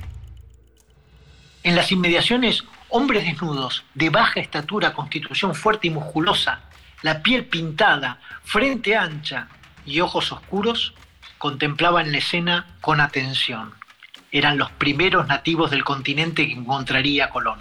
En 1.62 1.77
las 1.77 1.93
inmediaciones, 1.93 2.65
hombres 2.89 3.25
desnudos, 3.25 3.85
de 3.95 4.11
baja 4.11 4.41
estatura, 4.41 4.93
constitución 4.93 5.55
fuerte 5.55 5.87
y 5.87 5.91
musculosa, 5.91 6.62
la 7.03 7.23
piel 7.23 7.45
pintada, 7.45 8.19
frente 8.43 8.97
ancha 8.97 9.47
y 9.87 10.00
ojos 10.00 10.33
oscuros, 10.33 10.95
contemplaban 11.39 12.11
la 12.11 12.19
escena 12.19 12.67
con 12.81 13.00
atención. 13.00 13.73
Eran 14.33 14.59
los 14.59 14.73
primeros 14.73 15.29
nativos 15.29 15.71
del 15.71 15.85
continente 15.85 16.49
que 16.49 16.55
encontraría 16.55 17.31
Colón. 17.31 17.61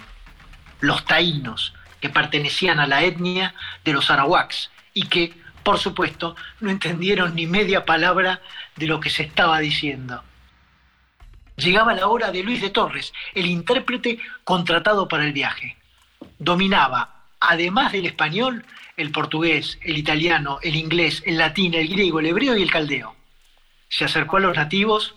Los 0.80 1.04
taínos, 1.04 1.72
que 2.00 2.08
pertenecían 2.08 2.80
a 2.80 2.88
la 2.88 3.04
etnia 3.04 3.54
de 3.84 3.92
los 3.92 4.10
arawaks 4.10 4.72
y 4.92 5.04
que, 5.06 5.39
por 5.62 5.78
supuesto, 5.78 6.36
no 6.60 6.70
entendieron 6.70 7.34
ni 7.34 7.46
media 7.46 7.84
palabra 7.84 8.40
de 8.76 8.86
lo 8.86 9.00
que 9.00 9.10
se 9.10 9.24
estaba 9.24 9.58
diciendo. 9.60 10.22
Llegaba 11.56 11.94
la 11.94 12.06
hora 12.06 12.30
de 12.30 12.42
Luis 12.42 12.60
de 12.60 12.70
Torres, 12.70 13.12
el 13.34 13.46
intérprete 13.46 14.18
contratado 14.44 15.08
para 15.08 15.24
el 15.24 15.32
viaje. 15.32 15.76
Dominaba, 16.38 17.24
además 17.38 17.92
del 17.92 18.06
español, 18.06 18.64
el 18.96 19.10
portugués, 19.10 19.78
el 19.82 19.98
italiano, 19.98 20.58
el 20.62 20.76
inglés, 20.76 21.22
el 21.26 21.38
latín, 21.38 21.74
el 21.74 21.88
griego, 21.88 22.20
el 22.20 22.26
hebreo 22.26 22.56
y 22.56 22.62
el 22.62 22.70
caldeo. 22.70 23.14
Se 23.88 24.04
acercó 24.04 24.38
a 24.38 24.40
los 24.40 24.56
nativos, 24.56 25.14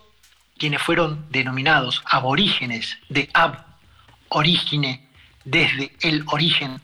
quienes 0.58 0.82
fueron 0.82 1.26
denominados 1.30 2.02
aborígenes 2.06 2.98
de 3.10 3.30
ab, 3.34 3.66
origine, 4.30 5.08
desde 5.46 5.92
el 6.02 6.24
origen, 6.28 6.82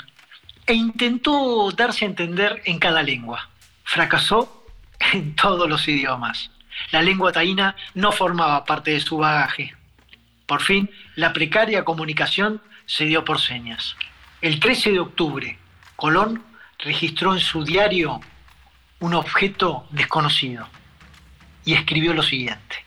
e 0.69 0.73
intentó 0.73 1.69
darse 1.71 2.05
a 2.05 2.07
entender 2.07 2.61
en 2.65 2.79
cada 2.79 3.03
lengua. 3.03 3.49
Fracasó 3.83 4.65
en 5.13 5.35
todos 5.35 5.67
los 5.67 5.87
idiomas 5.87 6.51
la 6.91 7.01
lengua 7.01 7.31
taína 7.31 7.75
no 7.93 8.11
formaba 8.11 8.65
parte 8.65 8.91
de 8.91 8.99
su 8.99 9.17
bagaje. 9.17 9.75
Por 10.45 10.61
fin, 10.61 10.89
la 11.15 11.33
precaria 11.33 11.83
comunicación 11.85 12.61
se 12.85 13.05
dio 13.05 13.23
por 13.23 13.39
señas. 13.39 13.95
El 14.41 14.59
13 14.59 14.93
de 14.93 14.99
octubre, 14.99 15.59
Colón 15.95 16.43
registró 16.79 17.33
en 17.33 17.39
su 17.39 17.63
diario 17.63 18.21
un 18.99 19.13
objeto 19.13 19.87
desconocido 19.91 20.67
y 21.65 21.73
escribió 21.73 22.13
lo 22.13 22.23
siguiente. 22.23 22.83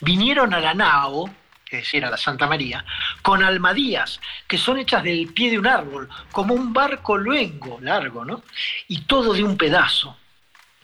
Vinieron 0.00 0.52
a 0.52 0.60
la 0.60 0.74
nao, 0.74 1.30
es 1.70 1.80
decir, 1.82 2.04
a 2.04 2.10
la 2.10 2.16
Santa 2.16 2.46
María, 2.46 2.84
con 3.22 3.42
almadías 3.42 4.20
que 4.46 4.56
son 4.56 4.78
hechas 4.78 5.02
del 5.02 5.32
pie 5.32 5.50
de 5.50 5.58
un 5.58 5.66
árbol, 5.66 6.08
como 6.30 6.54
un 6.54 6.72
barco 6.72 7.16
luengo, 7.16 7.78
largo, 7.80 8.24
¿no? 8.24 8.42
Y 8.88 9.02
todo 9.02 9.32
de 9.32 9.42
un 9.42 9.56
pedazo. 9.56 10.16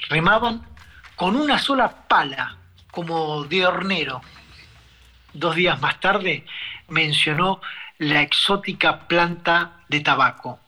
Remaban 0.08 0.66
con 1.14 1.36
una 1.36 1.58
sola 1.58 2.08
pala, 2.08 2.56
como 2.90 3.44
de 3.44 3.64
hornero. 3.64 4.22
Dos 5.32 5.54
días 5.54 5.80
más 5.80 6.00
tarde 6.00 6.44
mencionó 6.88 7.60
la 7.98 8.20
exótica 8.22 9.06
planta 9.06 9.84
de 9.88 10.00
tabaco. 10.00 10.58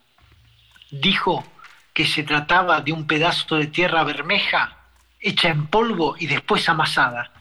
Dijo 0.90 1.44
que 1.92 2.06
se 2.06 2.22
trataba 2.22 2.80
de 2.80 2.92
un 2.92 3.06
pedazo 3.06 3.56
de 3.56 3.66
tierra 3.66 4.04
bermeja 4.04 4.78
hecha 5.20 5.48
en 5.48 5.66
polvo 5.66 6.16
y 6.18 6.26
después 6.26 6.68
amasada, 6.68 7.32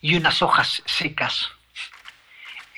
y 0.00 0.14
unas 0.16 0.40
hojas 0.42 0.82
secas. 0.86 1.50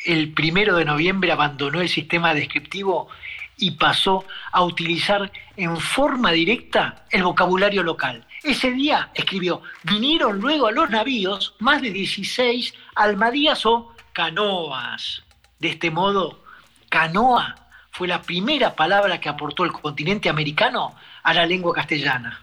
El 0.05 0.33
primero 0.33 0.77
de 0.77 0.85
noviembre 0.85 1.33
abandonó 1.33 1.81
el 1.81 1.89
sistema 1.89 2.35
descriptivo 2.35 3.09
y 3.57 3.73
pasó 3.73 4.25
a 4.53 4.63
utilizar 4.63 5.31
en 5.57 5.77
forma 5.79 6.33
directa 6.33 7.05
el 7.11 7.23
vocabulario 7.23 7.83
local. 7.83 8.27
Ese 8.43 8.71
día, 8.73 9.11
escribió, 9.15 9.63
vinieron 9.83 10.41
luego 10.41 10.67
a 10.67 10.73
los 10.73 10.91
navíos 10.91 11.55
más 11.61 11.81
de 11.81 11.91
16 11.91 12.75
almadías 12.97 13.65
o 13.65 13.95
canoas. 14.13 15.23
De 15.59 15.69
este 15.69 15.91
modo, 15.91 16.43
canoa 16.91 17.55
fue 17.91 18.09
la 18.09 18.21
primera 18.21 18.75
palabra 18.75 19.21
que 19.21 19.29
aportó 19.29 19.65
el 19.65 19.73
continente 19.73 20.29
americano 20.29 20.95
a 21.23 21.33
la 21.33 21.47
lengua 21.47 21.73
castellana. 21.73 22.43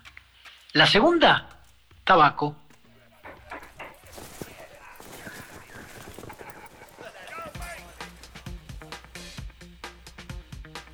La 0.73 0.87
segunda, 0.87 1.49
tabaco. 2.03 2.55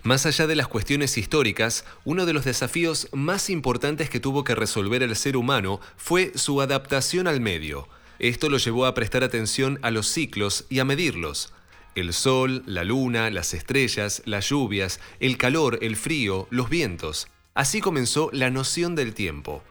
Más 0.08 0.26
allá 0.26 0.48
de 0.48 0.56
las 0.56 0.70
cuestiones 0.70 1.18
históricas, 1.18 1.84
uno 2.06 2.26
de 2.26 2.32
los 2.32 2.46
desafíos 2.46 3.10
más 3.12 3.50
importantes 3.50 4.10
que 4.10 4.22
tuvo 4.22 4.46
que 4.46 4.56
resolver 4.56 5.04
el 5.04 5.14
ser 5.18 5.36
humano 5.36 5.82
fue 5.98 6.32
su 6.34 6.62
adaptación 6.62 7.28
al 7.28 7.42
medio. 7.42 7.90
Esto 8.18 8.50
lo 8.50 8.58
llevó 8.58 8.86
a 8.86 8.94
prestar 8.94 9.26
atención 9.26 9.80
a 9.82 9.92
los 9.92 10.08
ciclos 10.08 10.64
y 10.70 10.80
a 10.80 10.86
medirlos. 10.86 11.52
El 11.94 12.14
sol, 12.14 12.64
la 12.66 12.86
luna, 12.86 13.30
las 13.32 13.54
estrellas, 13.54 14.22
las 14.24 14.48
lluvias, 14.48 15.02
el 15.20 15.36
calor, 15.36 15.78
el 15.82 15.98
frío, 15.98 16.48
los 16.52 16.70
vientos. 16.70 17.28
Así 17.54 17.82
comenzó 17.82 18.30
la 18.32 18.50
noción 18.50 18.96
del 18.96 19.14
tiempo. 19.14 19.62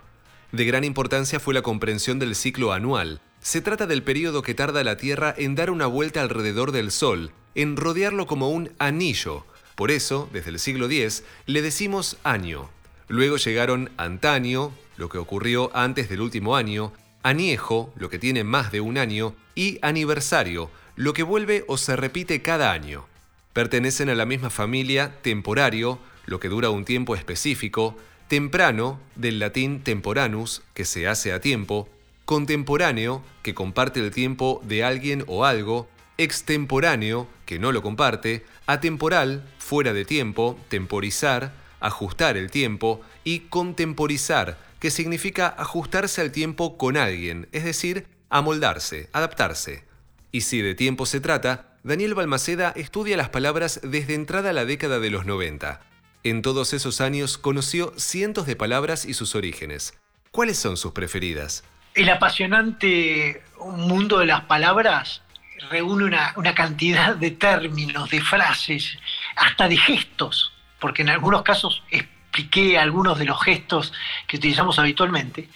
De 0.52 0.66
gran 0.66 0.84
importancia 0.84 1.40
fue 1.40 1.54
la 1.54 1.62
comprensión 1.62 2.18
del 2.18 2.34
ciclo 2.34 2.74
anual. 2.74 3.22
Se 3.40 3.62
trata 3.62 3.86
del 3.86 4.02
periodo 4.02 4.42
que 4.42 4.52
tarda 4.52 4.84
la 4.84 4.98
Tierra 4.98 5.34
en 5.38 5.54
dar 5.54 5.70
una 5.70 5.86
vuelta 5.86 6.20
alrededor 6.20 6.72
del 6.72 6.90
Sol, 6.90 7.32
en 7.54 7.78
rodearlo 7.78 8.26
como 8.26 8.50
un 8.50 8.72
anillo. 8.78 9.46
Por 9.76 9.90
eso, 9.90 10.28
desde 10.32 10.50
el 10.50 10.58
siglo 10.58 10.86
X, 10.86 11.22
le 11.44 11.62
decimos 11.62 12.16
año. 12.24 12.70
Luego 13.08 13.36
llegaron 13.36 13.90
antaño, 13.98 14.72
lo 14.96 15.08
que 15.08 15.18
ocurrió 15.18 15.70
antes 15.76 16.08
del 16.08 16.22
último 16.22 16.56
año, 16.56 16.92
aniejo, 17.22 17.92
lo 17.96 18.08
que 18.08 18.18
tiene 18.18 18.42
más 18.42 18.72
de 18.72 18.80
un 18.80 18.96
año, 18.96 19.34
y 19.54 19.78
aniversario, 19.82 20.70
lo 20.96 21.12
que 21.12 21.22
vuelve 21.22 21.64
o 21.68 21.76
se 21.76 21.94
repite 21.94 22.40
cada 22.40 22.72
año. 22.72 23.06
Pertenecen 23.52 24.08
a 24.08 24.14
la 24.14 24.24
misma 24.24 24.48
familia 24.48 25.14
temporario, 25.22 25.98
lo 26.24 26.40
que 26.40 26.48
dura 26.48 26.70
un 26.70 26.84
tiempo 26.86 27.14
específico, 27.14 27.96
temprano, 28.28 28.98
del 29.14 29.38
latín 29.38 29.82
temporanus, 29.82 30.62
que 30.72 30.86
se 30.86 31.06
hace 31.06 31.32
a 31.32 31.40
tiempo, 31.40 31.88
contemporáneo, 32.24 33.22
que 33.42 33.54
comparte 33.54 34.00
el 34.00 34.10
tiempo 34.10 34.62
de 34.64 34.84
alguien 34.84 35.22
o 35.26 35.44
algo, 35.44 35.88
extemporáneo, 36.18 37.28
que 37.44 37.58
no 37.58 37.72
lo 37.72 37.82
comparte, 37.82 38.44
atemporal, 38.66 39.48
fuera 39.66 39.92
de 39.92 40.04
tiempo, 40.04 40.56
temporizar, 40.68 41.52
ajustar 41.80 42.36
el 42.36 42.52
tiempo, 42.52 43.00
y 43.24 43.40
contemporizar, 43.40 44.58
que 44.78 44.92
significa 44.92 45.48
ajustarse 45.58 46.20
al 46.20 46.30
tiempo 46.30 46.78
con 46.78 46.96
alguien, 46.96 47.48
es 47.50 47.64
decir, 47.64 48.06
amoldarse, 48.30 49.10
adaptarse. 49.12 49.84
Y 50.30 50.42
si 50.42 50.62
de 50.62 50.76
tiempo 50.76 51.04
se 51.04 51.18
trata, 51.18 51.74
Daniel 51.82 52.14
Balmaceda 52.14 52.72
estudia 52.76 53.16
las 53.16 53.30
palabras 53.30 53.80
desde 53.82 54.14
entrada 54.14 54.50
a 54.50 54.52
la 54.52 54.64
década 54.64 55.00
de 55.00 55.10
los 55.10 55.26
90. 55.26 55.80
En 56.22 56.42
todos 56.42 56.72
esos 56.72 57.00
años 57.00 57.36
conoció 57.36 57.92
cientos 57.96 58.46
de 58.46 58.54
palabras 58.54 59.04
y 59.04 59.14
sus 59.14 59.34
orígenes. 59.34 59.98
¿Cuáles 60.30 60.58
son 60.58 60.76
sus 60.76 60.92
preferidas? 60.92 61.64
El 61.94 62.08
apasionante 62.08 63.42
mundo 63.60 64.20
de 64.20 64.26
las 64.26 64.42
palabras 64.42 65.22
reúne 65.70 66.04
una, 66.04 66.32
una, 66.36 66.54
cantidad 66.54 67.16
de 67.16 67.32
términos, 67.32 68.10
de 68.10 68.20
frases, 68.20 68.98
hasta 69.36 69.68
de 69.68 69.76
gestos, 69.76 70.52
porque 70.80 71.02
en 71.02 71.10
algunos 71.10 71.42
casos 71.42 71.82
expliqué 71.90 72.78
algunos 72.78 73.18
de 73.18 73.26
los 73.26 73.42
gestos 73.42 73.92
que 74.26 74.36
utilizamos 74.36 74.78
habitualmente, 74.78 75.48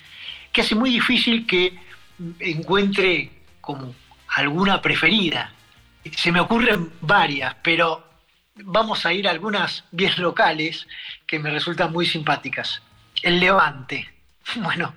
que 0.52 0.60
hace 0.60 0.74
muy 0.74 0.90
difícil 0.90 1.46
que 1.46 1.78
encuentre 2.38 3.30
como 3.60 3.94
alguna 4.28 4.80
preferida. 4.80 5.52
Se 6.16 6.32
me 6.32 6.40
ocurren 6.40 6.92
varias, 7.00 7.54
pero 7.62 8.06
vamos 8.54 9.04
a 9.06 9.12
ir 9.12 9.28
a 9.28 9.30
algunas 9.30 9.84
bien 9.90 10.12
locales 10.18 10.86
que 11.26 11.38
me 11.38 11.50
resultan 11.50 11.92
muy 11.92 12.06
simpáticas. 12.06 12.82
El 13.22 13.40
levante. 13.40 14.08
Bueno, 14.56 14.94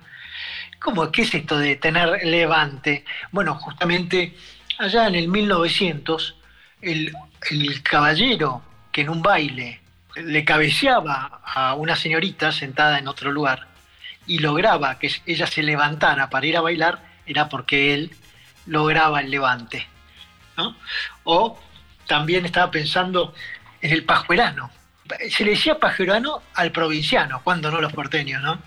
¿cómo, 0.80 1.12
¿qué 1.12 1.22
es 1.22 1.32
esto 1.32 1.56
de 1.56 1.76
tener 1.76 2.26
levante? 2.26 3.04
Bueno, 3.30 3.54
justamente 3.54 4.36
allá 4.78 5.06
en 5.06 5.14
el 5.14 5.28
1900, 5.28 6.34
el, 6.80 7.14
el 7.50 7.82
caballero 7.82 8.62
que 8.94 9.00
en 9.00 9.08
un 9.08 9.22
baile 9.22 9.80
le 10.14 10.44
cabeceaba 10.44 11.40
a 11.44 11.74
una 11.74 11.96
señorita 11.96 12.52
sentada 12.52 13.00
en 13.00 13.08
otro 13.08 13.32
lugar 13.32 13.66
y 14.24 14.38
lograba 14.38 15.00
que 15.00 15.10
ella 15.26 15.48
se 15.48 15.64
levantara 15.64 16.30
para 16.30 16.46
ir 16.46 16.56
a 16.56 16.60
bailar, 16.60 17.02
era 17.26 17.48
porque 17.48 17.92
él 17.92 18.14
lograba 18.66 19.20
el 19.20 19.32
levante. 19.32 19.88
O 21.24 21.58
también 22.06 22.46
estaba 22.46 22.70
pensando 22.70 23.34
en 23.80 23.92
el 23.92 24.04
pajuerano. 24.04 24.70
Se 25.28 25.44
le 25.44 25.50
decía 25.50 25.80
pajuerano 25.80 26.42
al 26.54 26.70
provinciano, 26.70 27.40
cuando 27.42 27.72
no 27.72 27.80
los 27.80 27.92
porteños, 27.92 28.40
¿no? 28.42 28.62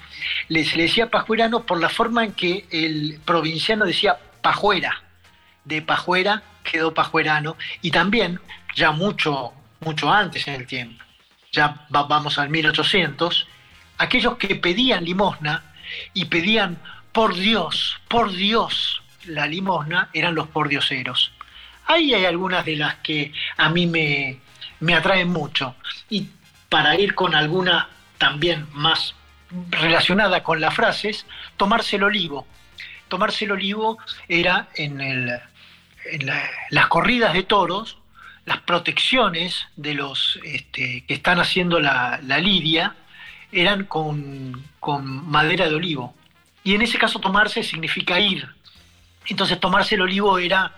Se 0.50 0.76
le 0.76 0.84
decía 0.84 1.10
pajuerano 1.10 1.66
por 1.66 1.80
la 1.80 1.88
forma 1.88 2.26
en 2.26 2.34
que 2.34 2.68
el 2.70 3.22
provinciano 3.24 3.86
decía 3.86 4.18
pajuera. 4.42 5.04
De 5.64 5.82
pajuera 5.82 6.44
quedó 6.64 6.94
pajuerano. 6.94 7.56
Y 7.82 7.92
también, 7.92 8.42
ya 8.76 8.92
mucho, 8.92 9.54
mucho 9.80 10.12
antes 10.12 10.48
en 10.48 10.56
el 10.56 10.68
tiempo, 10.68 11.04
ya 11.52 11.86
vamos 11.90 12.38
al 12.38 12.50
1800, 12.50 13.48
aquellos 13.98 14.38
que 14.38 14.56
pedían 14.56 15.04
limosna 15.04 15.64
y 16.14 16.26
pedían 16.26 16.78
por 17.12 17.36
Dios, 17.36 17.98
por 18.08 18.32
Dios 18.32 19.02
la 19.26 19.48
limosna, 19.48 20.10
eran 20.14 20.36
los 20.36 20.48
pordioseros. 20.48 21.32
Ahí 21.86 22.14
hay 22.14 22.26
algunas 22.26 22.66
de 22.66 22.76
las 22.76 22.96
que 22.96 23.32
a 23.58 23.70
mí 23.70 23.88
me, 23.88 24.40
me 24.80 24.94
atraen 24.94 25.30
mucho. 25.30 25.76
Y 26.10 26.28
para 26.70 26.96
ir 27.00 27.16
con 27.16 27.36
alguna 27.36 27.90
también 28.18 28.68
más 28.74 29.16
relacionada 29.70 30.44
con 30.44 30.60
las 30.60 30.74
frases, 30.74 31.26
tomarse 31.56 31.96
el 31.96 32.04
olivo. 32.04 32.48
Tomarse 33.08 33.46
el 33.46 33.52
olivo 33.52 33.98
era 34.28 34.68
en, 34.76 35.00
el, 35.00 35.40
en 36.06 36.32
las 36.70 36.88
corridas 36.88 37.34
de 37.34 37.44
toros, 37.44 37.98
las 38.48 38.60
protecciones 38.62 39.68
de 39.76 39.94
los 39.94 40.40
este, 40.44 41.04
que 41.06 41.14
están 41.14 41.38
haciendo 41.40 41.82
la, 41.82 42.20
lidia 42.40 42.96
eran 43.52 43.84
con, 43.84 44.64
madera 45.30 45.68
de 45.68 45.76
olivo. 45.76 46.16
Y 46.64 46.74
en 46.74 46.82
ese 46.82 46.98
caso 46.98 47.20
tomarse 47.20 47.62
significa 47.62 48.20
ir. 48.22 48.48
Entonces 49.28 49.60
tomarse 49.60 49.96
el 49.96 50.02
olivo 50.02 50.40
era 50.40 50.78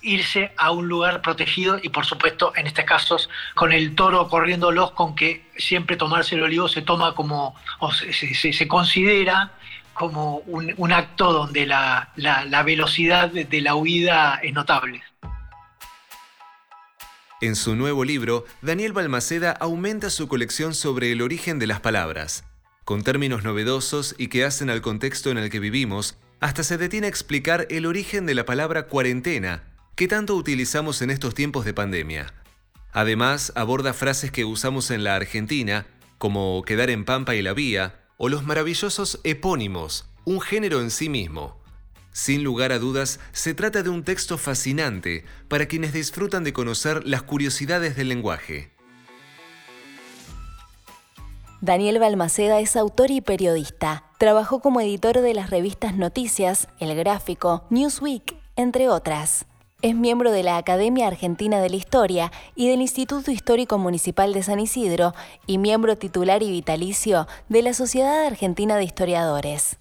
irse 0.00 0.52
a 0.56 0.70
un 0.70 0.88
lugar 0.88 1.20
protegido 1.20 1.78
y 1.82 1.90
por 1.90 2.06
supuesto 2.06 2.54
en 2.56 2.66
estos 2.66 2.86
casos 2.86 3.28
con 3.54 3.70
el 3.70 3.94
toro 3.94 4.26
corriéndolos 4.28 4.92
con 4.92 5.14
que 5.14 5.44
siempre 5.58 5.98
tomarse 5.98 6.36
el 6.36 6.42
olivo 6.42 6.68
se 6.68 6.80
toma 6.80 7.14
como 7.14 7.54
o 7.80 7.92
se, 7.92 8.66
considera 8.66 9.52
como 9.92 10.36
un, 10.46 10.92
acto 10.92 11.34
donde 11.34 11.66
la, 11.66 12.08
la 12.16 12.62
velocidad 12.62 13.28
de 13.28 13.60
la 13.60 13.74
huida 13.74 14.40
es 14.42 14.54
notable. 14.54 15.02
En 17.42 17.56
su 17.56 17.74
nuevo 17.74 18.04
libro, 18.04 18.44
Daniel 18.60 18.92
Balmaceda 18.92 19.52
aumenta 19.52 20.10
su 20.10 20.28
colección 20.28 20.74
sobre 20.74 21.10
el 21.10 21.22
origen 21.22 21.58
de 21.58 21.66
las 21.66 21.80
palabras. 21.80 22.44
Con 22.84 23.02
términos 23.02 23.44
novedosos 23.44 24.14
y 24.18 24.28
que 24.28 24.44
hacen 24.44 24.68
al 24.68 24.82
contexto 24.82 25.30
en 25.30 25.38
el 25.38 25.48
que 25.48 25.58
vivimos, 25.58 26.18
hasta 26.40 26.62
se 26.62 26.76
detiene 26.76 27.06
a 27.06 27.10
explicar 27.10 27.66
el 27.70 27.86
origen 27.86 28.26
de 28.26 28.34
la 28.34 28.44
palabra 28.44 28.88
cuarentena, 28.88 29.64
que 29.96 30.06
tanto 30.06 30.34
utilizamos 30.36 31.00
en 31.00 31.08
estos 31.08 31.34
tiempos 31.34 31.64
de 31.64 31.72
pandemia. 31.72 32.34
Además, 32.92 33.54
aborda 33.54 33.94
frases 33.94 34.30
que 34.30 34.44
usamos 34.44 34.90
en 34.90 35.02
la 35.02 35.14
Argentina, 35.16 35.86
como 36.18 36.62
quedar 36.66 36.90
en 36.90 37.06
Pampa 37.06 37.34
y 37.36 37.40
la 37.40 37.54
Vía, 37.54 38.04
o 38.18 38.28
los 38.28 38.44
maravillosos 38.44 39.18
epónimos, 39.24 40.10
un 40.26 40.42
género 40.42 40.82
en 40.82 40.90
sí 40.90 41.08
mismo. 41.08 41.59
Sin 42.12 42.42
lugar 42.42 42.72
a 42.72 42.78
dudas, 42.78 43.20
se 43.32 43.54
trata 43.54 43.82
de 43.82 43.90
un 43.90 44.04
texto 44.04 44.36
fascinante 44.36 45.24
para 45.48 45.66
quienes 45.66 45.92
disfrutan 45.92 46.44
de 46.44 46.52
conocer 46.52 47.06
las 47.06 47.22
curiosidades 47.22 47.96
del 47.96 48.08
lenguaje. 48.08 48.72
Daniel 51.60 51.98
Balmaceda 51.98 52.58
es 52.58 52.74
autor 52.74 53.10
y 53.10 53.20
periodista. 53.20 54.04
Trabajó 54.18 54.60
como 54.60 54.80
editor 54.80 55.20
de 55.20 55.34
las 55.34 55.50
revistas 55.50 55.94
Noticias, 55.94 56.68
El 56.78 56.94
Gráfico, 56.96 57.64
Newsweek, 57.68 58.34
entre 58.56 58.88
otras. 58.88 59.44
Es 59.82 59.94
miembro 59.94 60.30
de 60.30 60.42
la 60.42 60.56
Academia 60.56 61.06
Argentina 61.06 61.60
de 61.60 61.70
la 61.70 61.76
Historia 61.76 62.32
y 62.54 62.68
del 62.68 62.80
Instituto 62.80 63.30
Histórico 63.30 63.78
Municipal 63.78 64.32
de 64.32 64.42
San 64.42 64.58
Isidro 64.58 65.14
y 65.46 65.58
miembro 65.58 65.96
titular 65.96 66.42
y 66.42 66.50
vitalicio 66.50 67.26
de 67.48 67.62
la 67.62 67.74
Sociedad 67.74 68.26
Argentina 68.26 68.76
de 68.76 68.84
Historiadores. 68.84 69.78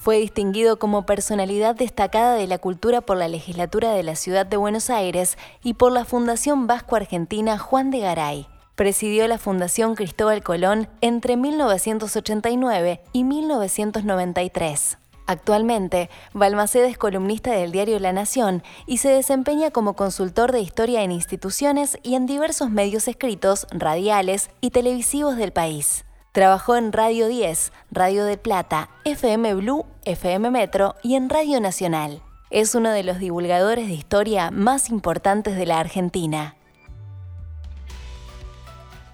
Fue 0.00 0.16
distinguido 0.16 0.78
como 0.78 1.04
personalidad 1.04 1.74
destacada 1.74 2.32
de 2.32 2.46
la 2.46 2.56
cultura 2.56 3.02
por 3.02 3.18
la 3.18 3.28
legislatura 3.28 3.92
de 3.92 4.02
la 4.02 4.16
Ciudad 4.16 4.46
de 4.46 4.56
Buenos 4.56 4.88
Aires 4.88 5.36
y 5.62 5.74
por 5.74 5.92
la 5.92 6.06
Fundación 6.06 6.66
Vasco-Argentina 6.66 7.58
Juan 7.58 7.90
de 7.90 7.98
Garay. 7.98 8.46
Presidió 8.76 9.28
la 9.28 9.36
Fundación 9.36 9.96
Cristóbal 9.96 10.42
Colón 10.42 10.88
entre 11.02 11.36
1989 11.36 13.02
y 13.12 13.24
1993. 13.24 14.96
Actualmente, 15.26 16.08
Balmaceda 16.32 16.88
es 16.88 16.96
columnista 16.96 17.50
del 17.50 17.70
diario 17.70 17.98
La 17.98 18.14
Nación 18.14 18.62
y 18.86 18.96
se 18.96 19.10
desempeña 19.10 19.70
como 19.70 19.96
consultor 19.96 20.50
de 20.50 20.60
historia 20.60 21.02
en 21.02 21.12
instituciones 21.12 21.98
y 22.02 22.14
en 22.14 22.24
diversos 22.24 22.70
medios 22.70 23.06
escritos, 23.06 23.66
radiales 23.70 24.48
y 24.62 24.70
televisivos 24.70 25.36
del 25.36 25.52
país. 25.52 26.06
Trabajó 26.32 26.76
en 26.76 26.92
Radio 26.92 27.26
10, 27.26 27.72
Radio 27.90 28.24
de 28.24 28.38
Plata, 28.38 28.88
FM 29.04 29.52
Blue, 29.54 29.84
FM 30.04 30.52
Metro 30.52 30.94
y 31.02 31.16
en 31.16 31.28
Radio 31.28 31.60
Nacional. 31.60 32.22
Es 32.50 32.76
uno 32.76 32.92
de 32.92 33.02
los 33.02 33.18
divulgadores 33.18 33.88
de 33.88 33.94
historia 33.94 34.52
más 34.52 34.90
importantes 34.90 35.56
de 35.56 35.66
la 35.66 35.80
Argentina. 35.80 36.54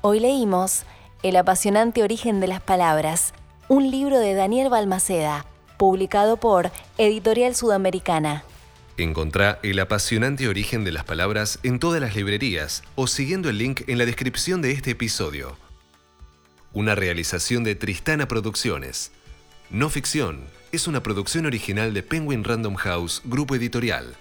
Hoy 0.02 0.20
leímos 0.20 0.82
El 1.22 1.36
apasionante 1.36 2.02
origen 2.02 2.38
de 2.38 2.48
las 2.48 2.60
palabras, 2.60 3.32
un 3.68 3.90
libro 3.90 4.18
de 4.18 4.34
Daniel 4.34 4.68
Balmaceda, 4.68 5.46
publicado 5.78 6.36
por 6.36 6.70
Editorial 6.98 7.54
Sudamericana. 7.54 8.44
Encontrá 8.98 9.58
el 9.62 9.78
apasionante 9.80 10.48
origen 10.48 10.84
de 10.84 10.92
las 10.92 11.04
palabras 11.04 11.60
en 11.62 11.78
todas 11.78 12.02
las 12.02 12.14
librerías 12.14 12.82
o 12.94 13.06
siguiendo 13.06 13.48
el 13.48 13.56
link 13.56 13.82
en 13.86 13.96
la 13.96 14.04
descripción 14.04 14.60
de 14.60 14.72
este 14.72 14.90
episodio. 14.90 15.56
Una 16.76 16.94
realización 16.94 17.64
de 17.64 17.74
Tristana 17.74 18.28
Producciones. 18.28 19.10
No 19.70 19.88
ficción, 19.88 20.40
es 20.72 20.86
una 20.86 21.02
producción 21.02 21.46
original 21.46 21.94
de 21.94 22.02
Penguin 22.02 22.44
Random 22.44 22.74
House, 22.74 23.22
grupo 23.24 23.54
editorial. 23.54 24.14